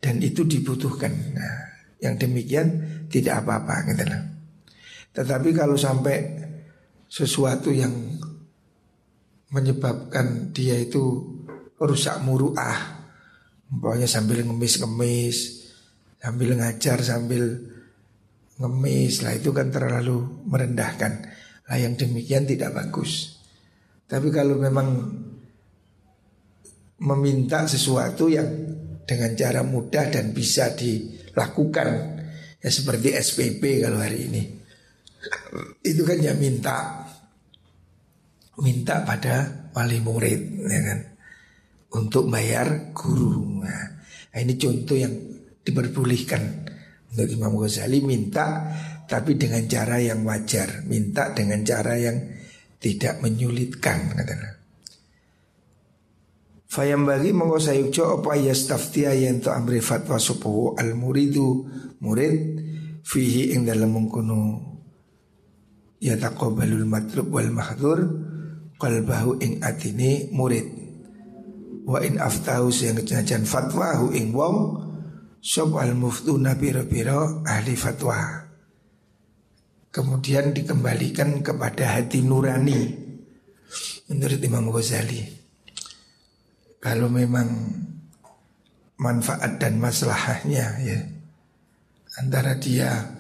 [0.04, 1.56] Dan itu dibutuhkan Nah
[1.98, 2.68] yang demikian
[3.10, 4.06] tidak apa-apa gitu
[5.18, 6.46] Tetapi kalau sampai
[7.08, 8.20] sesuatu yang
[9.52, 11.24] menyebabkan dia itu
[11.80, 13.07] rusak muruah.
[13.68, 15.38] Pokoknya sambil ngemis-ngemis,
[16.24, 17.44] sambil ngajar, sambil
[18.58, 21.28] ngemis lah itu kan terlalu merendahkan.
[21.68, 23.44] Lah yang demikian tidak bagus.
[24.08, 24.88] Tapi kalau memang
[27.04, 28.48] meminta sesuatu yang
[29.08, 31.90] dengan cara mudah dan bisa dilakukan
[32.60, 34.44] ya seperti SPP kalau hari ini
[35.86, 37.08] itu kan ya minta
[38.60, 41.00] minta pada wali murid ya kan
[41.98, 43.66] untuk bayar guru.
[43.66, 43.86] Nah,
[44.38, 45.14] ini contoh yang
[45.66, 46.42] diperbolehkan
[47.12, 48.70] untuk Imam Ghazali minta
[49.08, 52.18] tapi dengan cara yang wajar, minta dengan cara yang
[52.78, 54.52] tidak menyulitkan katanya.
[56.68, 61.64] Fayam bagi monggo sayukjo apa yastaftiya yang to amri fatwa subuh al muridu
[62.04, 62.36] murid
[63.08, 64.60] fihi ing dalam mengkono
[66.04, 68.00] ya taqabbalul matlub wal mahdur
[68.76, 70.77] qalbahu ing atine murid
[71.88, 74.84] wa in aftahu sing kejajan fatwa hu ing wong
[75.40, 75.96] sop al
[76.60, 78.44] pira-pira ahli fatwa.
[79.88, 83.08] Kemudian dikembalikan kepada hati nurani.
[84.12, 85.38] Menurut Imam Ghazali
[86.78, 87.50] kalau memang
[88.98, 91.00] manfaat dan masalahnya ya
[92.24, 93.12] antara dia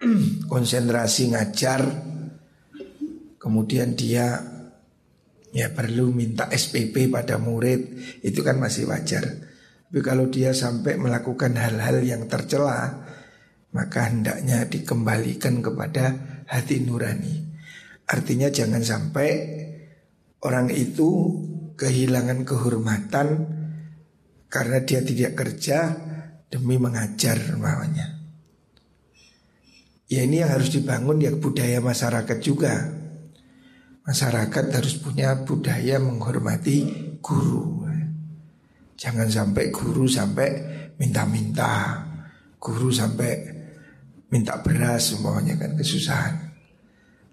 [0.52, 1.84] konsentrasi ngajar
[3.36, 4.55] kemudian dia
[5.56, 9.24] ya perlu minta SPP pada murid itu kan masih wajar.
[9.88, 13.08] Tapi kalau dia sampai melakukan hal-hal yang tercela
[13.72, 16.04] maka hendaknya dikembalikan kepada
[16.44, 17.44] hati nurani.
[18.04, 19.28] Artinya jangan sampai
[20.44, 21.40] orang itu
[21.76, 23.28] kehilangan kehormatan
[24.48, 25.92] karena dia tidak kerja
[26.48, 28.16] demi mengajar namanya.
[30.06, 32.95] Ya ini yang harus dibangun ya budaya masyarakat juga.
[34.06, 36.86] Masyarakat harus punya budaya menghormati
[37.18, 37.82] guru.
[38.96, 40.48] Jangan sampai guru sampai
[40.96, 42.00] minta-minta,
[42.56, 43.56] guru sampai
[44.32, 46.34] minta beras semuanya kan kesusahan.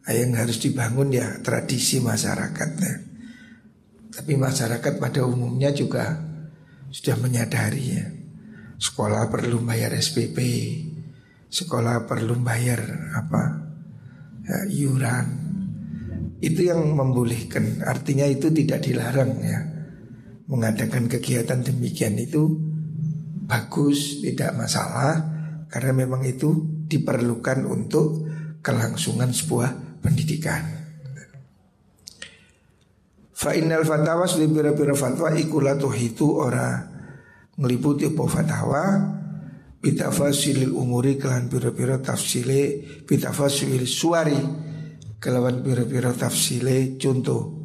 [0.04, 2.94] Nah, yang harus dibangun ya tradisi masyarakatnya.
[4.12, 6.20] Tapi masyarakat pada umumnya juga
[6.92, 8.06] sudah menyadari ya.
[8.82, 10.38] Sekolah perlu bayar SPP,
[11.48, 12.82] sekolah perlu bayar
[13.16, 13.42] apa
[14.44, 15.43] ya, iuran
[16.44, 17.88] itu yang membolehkan.
[17.88, 19.60] Artinya itu tidak dilarang ya.
[20.52, 22.52] Mengadakan kegiatan demikian itu
[23.48, 25.24] bagus tidak masalah
[25.72, 28.28] karena memang itu diperlukan untuk
[28.60, 30.84] kelangsungan sebuah pendidikan.
[33.32, 36.80] Fa innal fatwa pira-pira fatwa ikulatuh itu ora
[37.56, 38.84] ngeliputi apa fatwa
[39.84, 44.40] bitafasilil umuri kelan pira-pira tafsile bitafasilil suari
[45.24, 47.56] kelawan pira-pira tafsile contoh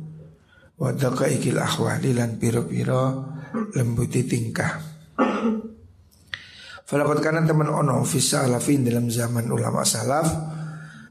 [0.79, 3.19] wadaka ikil ahwali lan pira-pira
[3.75, 4.79] lembuti tingkah.
[6.89, 10.57] Falakot kanan teman ono fisa alafin dalam zaman ulama salaf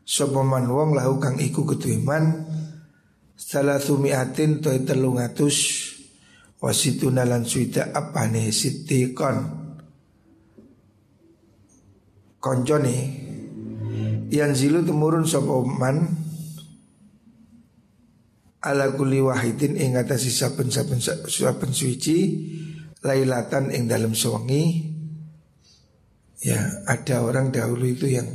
[0.01, 2.49] Sopaman wong lahu kang iku ketuiman
[3.37, 5.57] Salah sumiatin toy telungatus
[6.57, 9.37] Wasituna lan suida apane sitikon
[12.41, 12.97] koncone
[14.33, 16.26] yang zilu temurun sopoman
[18.67, 22.17] ala kuli wahidin ing atase saben-saben saben suci
[23.01, 24.91] lailatan ing dalam sewengi
[26.43, 28.27] ya ada orang dahulu itu yang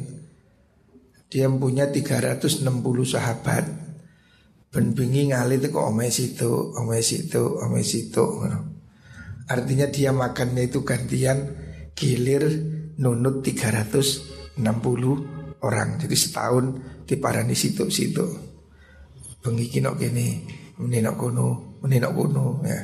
[1.28, 2.64] dia punya 360
[3.04, 3.64] sahabat
[4.72, 8.24] ben bengi ngali itu kok omai situ omai situ omai situ
[9.48, 11.52] artinya dia makannya itu gantian
[11.92, 12.44] gilir
[12.98, 14.56] nunut 360
[15.62, 15.96] orang.
[16.02, 16.64] Jadi setahun
[17.06, 18.51] di parani situ-situ.
[19.42, 20.46] Bengi kino kene,
[20.78, 21.48] meninok kuno,
[21.82, 22.78] meninok kuno ya.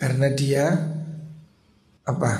[0.00, 0.64] Karena dia
[2.08, 2.32] apa?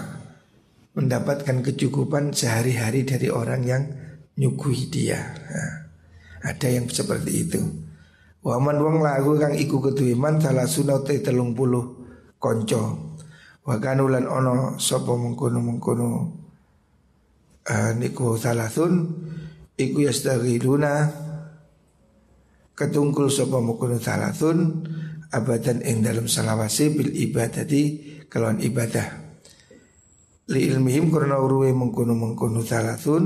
[0.96, 3.82] Mendapatkan kecukupan sehari-hari dari orang yang
[4.40, 5.20] nyuguhi dia.
[5.20, 5.72] Nah,
[6.48, 7.60] ada yang seperti itu.
[8.40, 12.00] Waman wong lagu kang iku ketuiman salah sunau telung puluh
[12.40, 13.12] konco
[13.60, 16.08] Wa kanulan ono sopo mengkono mengkono
[17.68, 19.04] uh, niku salasun
[19.76, 21.12] iku yastaghiluna
[22.80, 24.88] ketungkul sopo mengkono salasun
[25.28, 27.82] abadan ing dalam salawasi bil ibadati
[28.24, 29.20] kelawan ibadah.
[30.48, 33.24] Li ilmihim karena uruwe mengkono mengkono salasun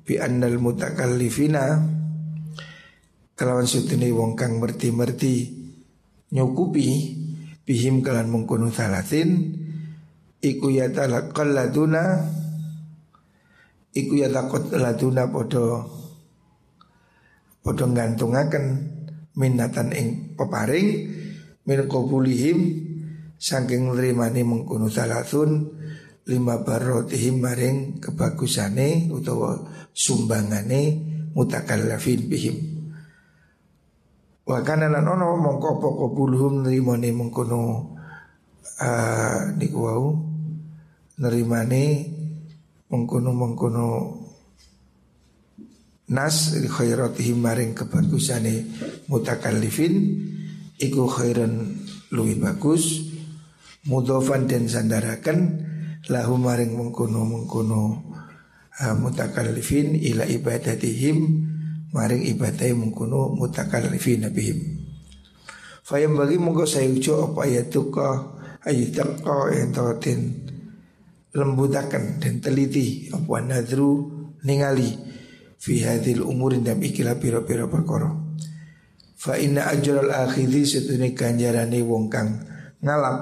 [0.00, 1.76] bi annal mutakallifina
[3.36, 5.60] kelawan sutune wong kang merti-merti
[6.32, 6.88] nyukupi
[7.68, 9.60] bihim kalan mengkono salatin
[10.40, 12.26] iku yatalaqal laduna
[13.92, 15.99] iku yatakot laduna podo
[17.60, 18.64] podo gantungaken
[19.36, 20.88] minatan ing peparing
[21.64, 22.58] min qabulihim
[23.40, 25.80] saking nrimani mengkono salatun
[26.28, 29.56] lima barotihim maring kebagusane utawa
[29.96, 31.00] sumbangane
[31.32, 32.56] mutakallafin bihim.
[34.44, 37.60] Wa kana lan ono mongko pokok buluhum nrimane mengkono
[38.80, 40.06] uh, niku wau
[41.20, 41.84] nerimane
[42.90, 43.86] mengkono-mengkono
[46.10, 48.66] nas khairatihim maring kebagusane
[49.06, 49.94] mutakallifin
[50.76, 51.78] iku khairan
[52.10, 53.06] luwih bagus.
[53.80, 55.64] Mudhofan dan sandarakan
[56.12, 58.12] lahu maring mengkono-mengkono
[58.76, 61.48] uh, mutakallifin ila ibadatihim
[61.96, 64.84] maring ibadai mengkono mutakallifin bihim.
[65.80, 68.36] Fayam bagi mongko sayujo apa ya tuka
[68.68, 70.44] ayataka entotin
[71.32, 74.12] lembutakan dan teliti apa nadru
[74.44, 75.09] ningali
[75.60, 78.08] fi hadhil umurin dan ikilah pira-pira perkara.
[79.20, 82.40] Fa inna ajral akhidhi setune ganjarane wong kang
[82.80, 83.18] ngalap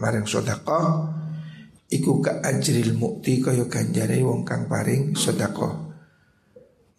[0.00, 1.12] marang sedekah
[1.92, 5.92] iku ka ajril mukti kaya ganjare wong kang paring sedekah.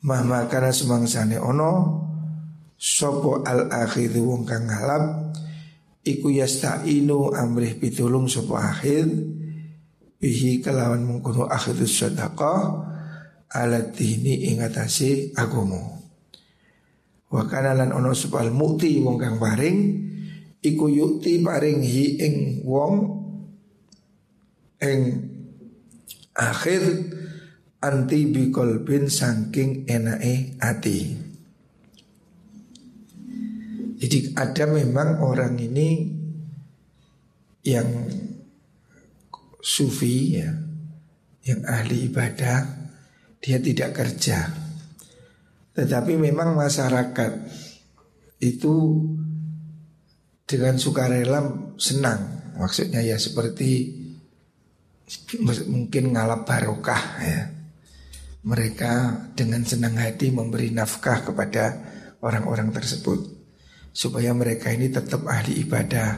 [0.05, 1.71] Mahma kana semangsane ono
[2.77, 5.33] sopo al akhidhi wong kang ngalap
[6.05, 9.09] iku yastainu amrih pitulung sopo akhir
[10.21, 12.92] bihi kelawan mengkono akhirus sedekah
[13.53, 16.01] alat dini ingatasi agomo.
[17.29, 19.77] Wa kana lan ono sepal mukti wong kang paring
[20.61, 22.35] iku yukti paring hi ing
[22.65, 22.93] wong
[24.81, 25.01] ing
[26.33, 26.81] akhir
[27.81, 30.99] anti bikolbin saking enae ati.
[34.03, 36.11] Jadi ada memang orang ini
[37.63, 37.87] yang
[39.63, 40.51] sufi ya
[41.47, 42.82] yang ahli ibadah
[43.43, 44.47] dia tidak kerja.
[45.75, 47.43] Tetapi memang masyarakat
[48.39, 49.03] itu
[50.47, 51.43] dengan sukarela
[51.75, 52.55] senang.
[52.55, 53.99] Maksudnya ya seperti
[55.67, 57.41] mungkin ngalap barokah ya.
[58.43, 58.91] Mereka
[59.35, 61.79] dengan senang hati memberi nafkah kepada
[62.23, 63.23] orang-orang tersebut
[63.91, 66.11] supaya mereka ini tetap ahli ibadah.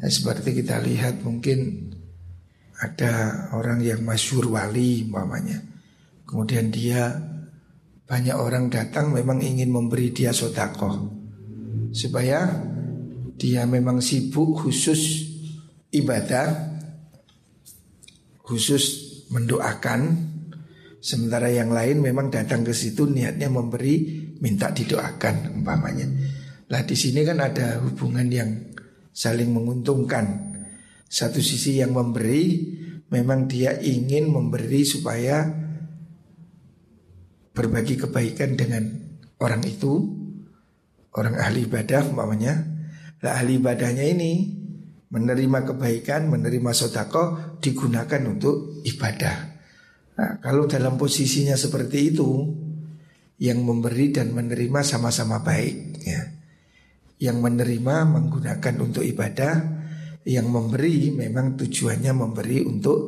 [0.00, 1.90] Ya, seperti kita lihat mungkin
[2.82, 5.69] ada orang yang masyur wali umpamanya.
[6.30, 7.10] Kemudian dia
[8.06, 11.10] banyak orang datang memang ingin memberi dia sodakoh
[11.90, 12.46] supaya
[13.34, 15.26] dia memang sibuk khusus
[15.90, 16.78] ibadah
[18.46, 18.82] khusus
[19.34, 20.30] mendoakan
[21.02, 26.06] sementara yang lain memang datang ke situ niatnya memberi minta didoakan umpamanya.
[26.70, 28.50] Lah di sini kan ada hubungan yang
[29.10, 30.50] saling menguntungkan.
[31.10, 32.70] Satu sisi yang memberi
[33.10, 35.59] memang dia ingin memberi supaya
[37.52, 38.86] berbagi kebaikan dengan
[39.40, 40.06] orang itu,
[41.14, 42.54] orang ahli ibadah umpamanya.
[43.20, 44.60] Lah ahli ibadahnya ini
[45.10, 49.36] menerima kebaikan, menerima sodako digunakan untuk ibadah.
[50.16, 52.30] Nah, kalau dalam posisinya seperti itu,
[53.40, 55.76] yang memberi dan menerima sama-sama baik.
[56.04, 56.22] Ya.
[57.20, 59.80] Yang menerima menggunakan untuk ibadah,
[60.28, 62.98] yang memberi memang tujuannya memberi untuk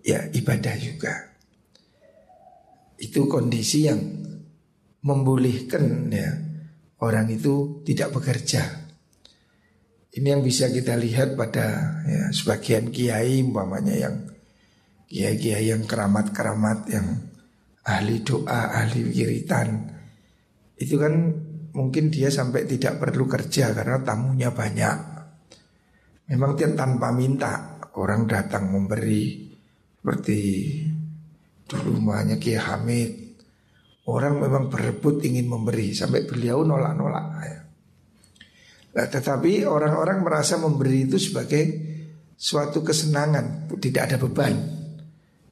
[0.00, 1.31] ya ibadah juga.
[3.02, 3.98] Itu kondisi yang
[5.02, 6.30] membolehkan ya
[7.02, 8.82] orang itu tidak bekerja
[10.12, 14.16] ini yang bisa kita lihat pada ya, sebagian kiai umpamanya yang
[15.08, 17.32] kiai-kiai yang keramat-keramat yang
[17.88, 19.88] ahli doa, ahli wiritan.
[20.76, 21.32] Itu kan
[21.72, 24.96] mungkin dia sampai tidak perlu kerja karena tamunya banyak.
[26.28, 29.48] Memang dia tanpa minta orang datang memberi
[29.96, 30.40] seperti
[31.80, 33.10] rumahnya Kiai Hamid.
[34.10, 37.26] Orang memang berebut ingin memberi sampai beliau nolak-nolak.
[38.92, 41.64] Nah, tetapi orang-orang merasa memberi itu sebagai
[42.36, 44.54] suatu kesenangan, tidak ada beban.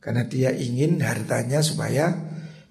[0.03, 2.11] Karena dia ingin hartanya supaya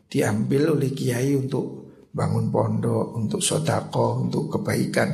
[0.10, 5.10] diambil oleh kiai untuk bangun pondok, untuk sodako, untuk kebaikan.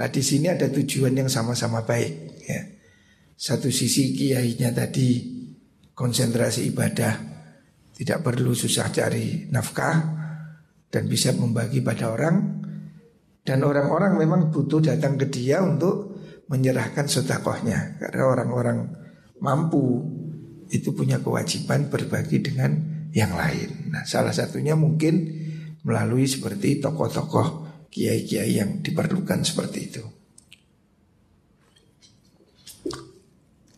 [0.00, 2.12] Nah di sini ada tujuan yang sama-sama baik.
[2.48, 2.64] Ya.
[3.36, 5.36] Satu sisi kiainya tadi
[5.92, 7.12] konsentrasi ibadah,
[8.00, 9.96] tidak perlu susah cari nafkah
[10.88, 12.64] dan bisa membagi pada orang.
[13.44, 16.16] Dan orang-orang memang butuh datang ke dia untuk
[16.48, 18.78] menyerahkan sodakohnya Karena orang-orang
[19.44, 20.00] mampu
[20.72, 22.72] itu punya kewajiban berbagi dengan
[23.12, 23.92] yang lain.
[23.92, 25.20] Nah salah satunya mungkin
[25.84, 30.04] melalui seperti tokoh-tokoh kiai-kiai yang diperlukan seperti itu.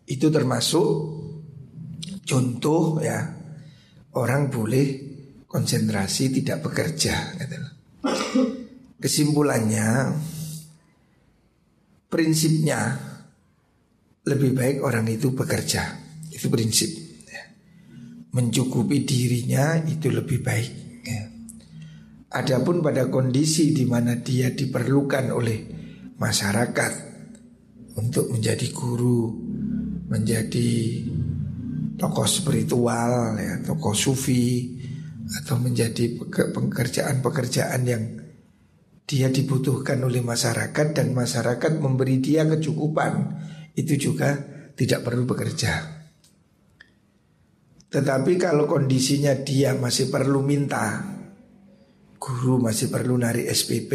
[0.07, 0.89] Itu termasuk
[2.23, 3.42] contoh ya
[4.13, 4.87] Orang boleh
[5.49, 7.33] konsentrasi tidak bekerja
[9.01, 9.89] Kesimpulannya
[12.13, 12.81] Prinsipnya
[14.29, 15.97] Lebih baik orang itu bekerja
[16.29, 16.93] Itu prinsip
[17.25, 17.45] ya.
[18.37, 20.73] Mencukupi dirinya itu lebih baik
[21.09, 21.23] ya.
[22.37, 25.59] Adapun pada kondisi di mana dia diperlukan oleh
[26.21, 26.93] masyarakat
[27.97, 29.33] Untuk menjadi guru
[30.13, 30.69] Menjadi
[31.99, 34.77] tokoh spiritual ya, Tokoh sufi
[35.33, 38.05] Atau menjadi pekerjaan-pekerjaan yang
[39.13, 43.13] dia dibutuhkan oleh masyarakat dan masyarakat memberi dia kecukupan,
[43.77, 44.41] itu juga
[44.73, 45.73] tidak perlu bekerja.
[47.93, 51.05] Tetapi kalau kondisinya dia masih perlu minta,
[52.17, 53.93] guru masih perlu narik SPP,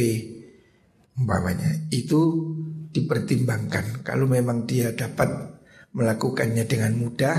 [1.17, 2.53] umpamanya, itu
[2.93, 4.05] dipertimbangkan.
[4.05, 5.57] Kalau memang dia dapat
[5.97, 7.37] melakukannya dengan mudah,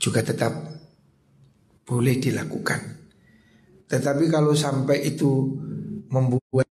[0.00, 0.56] juga tetap
[1.84, 2.80] boleh dilakukan.
[3.86, 5.52] Tetapi kalau sampai itu
[6.08, 6.66] membuat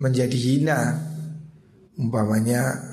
[0.00, 0.80] menjadi hina
[2.00, 2.90] umpamanya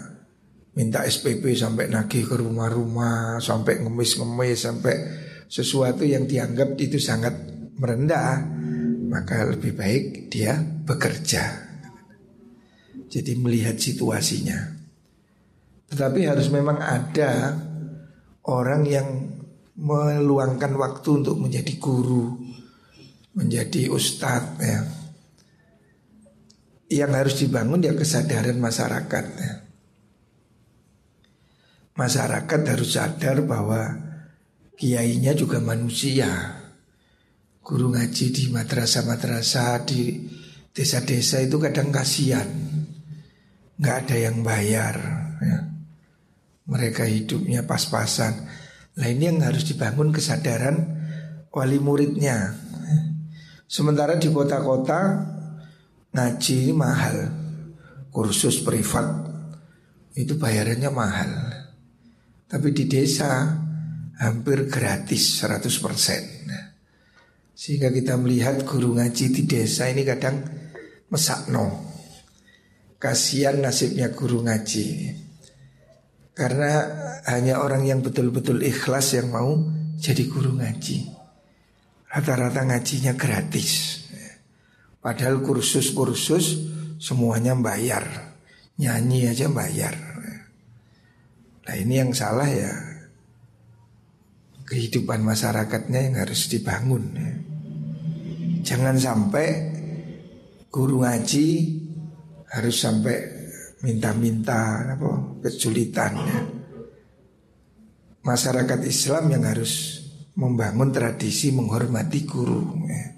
[0.76, 4.96] minta SPP sampai nagih ke rumah-rumah sampai ngemis-ngemis sampai
[5.48, 7.34] sesuatu yang dianggap itu sangat
[7.80, 8.44] merendah
[9.08, 11.44] maka lebih baik dia bekerja
[13.08, 14.76] jadi melihat situasinya
[15.88, 17.56] tetapi harus memang ada
[18.48, 19.08] orang yang
[19.78, 22.40] meluangkan waktu untuk menjadi guru
[23.38, 24.82] menjadi ustadz ya
[26.88, 29.26] yang harus dibangun ya kesadaran masyarakat.
[29.38, 29.54] Ya.
[31.98, 33.92] Masyarakat harus sadar bahwa
[34.80, 36.64] kiainya juga manusia.
[37.60, 40.24] Guru ngaji di madrasah-madrasah di
[40.72, 42.48] desa-desa itu kadang kasihan,
[43.76, 44.96] nggak ada yang bayar.
[45.44, 45.77] Ya.
[46.68, 48.48] Mereka hidupnya pas-pasan.
[48.98, 50.98] Nah ini yang harus dibangun kesadaran
[51.58, 52.54] wali muridnya.
[53.68, 55.26] Sementara di kota-kota
[56.14, 57.18] ngaji ini mahal.
[58.14, 59.06] Kursus privat
[60.18, 61.32] itu bayarannya mahal.
[62.48, 63.58] Tapi di desa
[64.18, 66.48] hampir gratis 100%.
[67.58, 70.46] Sehingga kita melihat guru ngaji di desa ini kadang
[71.10, 71.90] mesakno.
[72.98, 74.88] Kasihan nasibnya guru ngaji.
[76.38, 76.86] Karena
[77.26, 79.58] hanya orang yang betul-betul ikhlas yang mau
[79.98, 81.10] jadi guru ngaji.
[82.14, 84.06] Rata-rata ngajinya gratis.
[85.02, 86.62] Padahal kursus-kursus
[87.02, 88.38] semuanya bayar.
[88.78, 89.98] Nyanyi aja bayar.
[91.66, 92.70] Nah ini yang salah ya
[94.70, 97.18] kehidupan masyarakatnya yang harus dibangun.
[98.62, 99.48] Jangan sampai
[100.70, 101.48] guru ngaji
[102.54, 103.37] harus sampai
[103.82, 106.14] minta-minta apa kesulitan.
[106.18, 106.42] Ya.
[108.26, 110.04] Masyarakat Islam yang harus
[110.38, 113.18] membangun tradisi menghormati guru ya.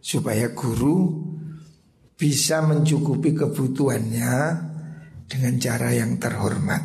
[0.00, 1.26] supaya guru
[2.16, 4.34] bisa mencukupi kebutuhannya
[5.26, 6.82] dengan cara yang terhormat.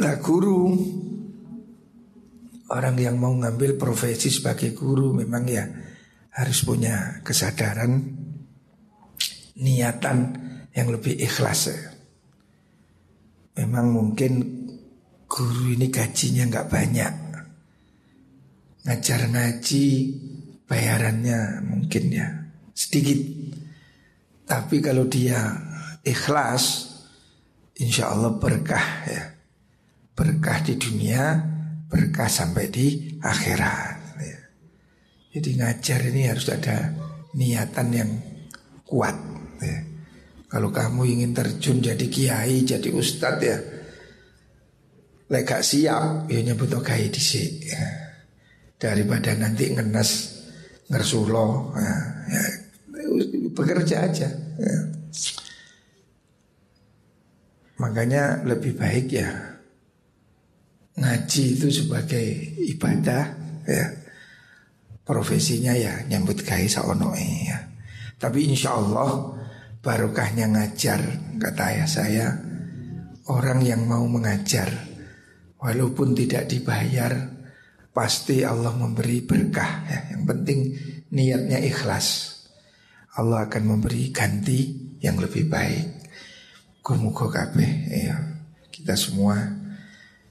[0.00, 0.60] Nah guru
[2.70, 5.66] Orang yang mau ngambil profesi sebagai guru Memang ya
[6.30, 8.19] harus punya kesadaran
[9.60, 10.18] Niatan
[10.72, 11.70] yang lebih ikhlas.
[13.60, 14.32] Memang mungkin
[15.28, 17.14] guru ini gajinya nggak banyak
[18.88, 19.86] Ngajar ngaji
[20.64, 22.26] bayarannya mungkin ya
[22.72, 23.20] sedikit
[24.48, 25.38] Tapi kalau dia
[26.02, 26.88] ikhlas
[27.78, 29.40] Insya Allah berkah ya
[30.20, 31.40] berkah di dunia,
[31.88, 34.20] berkah sampai di akhirat.
[34.20, 34.40] Ya.
[35.32, 36.92] Jadi ngajar ini harus ada
[37.32, 38.10] niatan yang
[38.84, 39.29] kuat.
[39.60, 39.78] Ya.
[40.50, 43.56] Kalau kamu ingin terjun jadi kiai, jadi ustadz ya,
[45.30, 47.22] lega siap, ya nyebut kiai di.
[47.70, 47.84] Ya.
[48.80, 50.40] Daripada nanti ngenes
[50.90, 51.94] ngersulo, ya,
[52.32, 52.42] ya,
[53.54, 54.28] bekerja aja.
[54.58, 54.78] Ya.
[57.80, 59.50] Makanya lebih baik ya
[61.00, 62.26] ngaji itu sebagai
[62.76, 63.24] ibadah
[63.64, 63.86] ya
[65.00, 67.58] profesinya ya nyambut gawe saonoe ya.
[68.20, 69.39] Tapi insya Allah
[69.80, 71.00] barokahnya ngajar
[71.40, 72.26] kata ayah saya
[73.28, 74.68] orang yang mau mengajar
[75.60, 77.40] walaupun tidak dibayar
[77.90, 79.98] pasti Allah memberi berkah ya.
[80.16, 80.58] Yang penting
[81.12, 82.38] niatnya ikhlas.
[83.18, 86.08] Allah akan memberi ganti yang lebih baik.
[86.80, 88.16] Kumuko kabeh ya.
[88.70, 89.36] Kita semua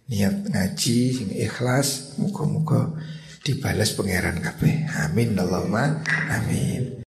[0.10, 2.98] niat ngaji sing ikhlas muga-muga
[3.46, 6.02] dibalas pangeran kabeh amin Allahumma
[6.34, 6.98] amin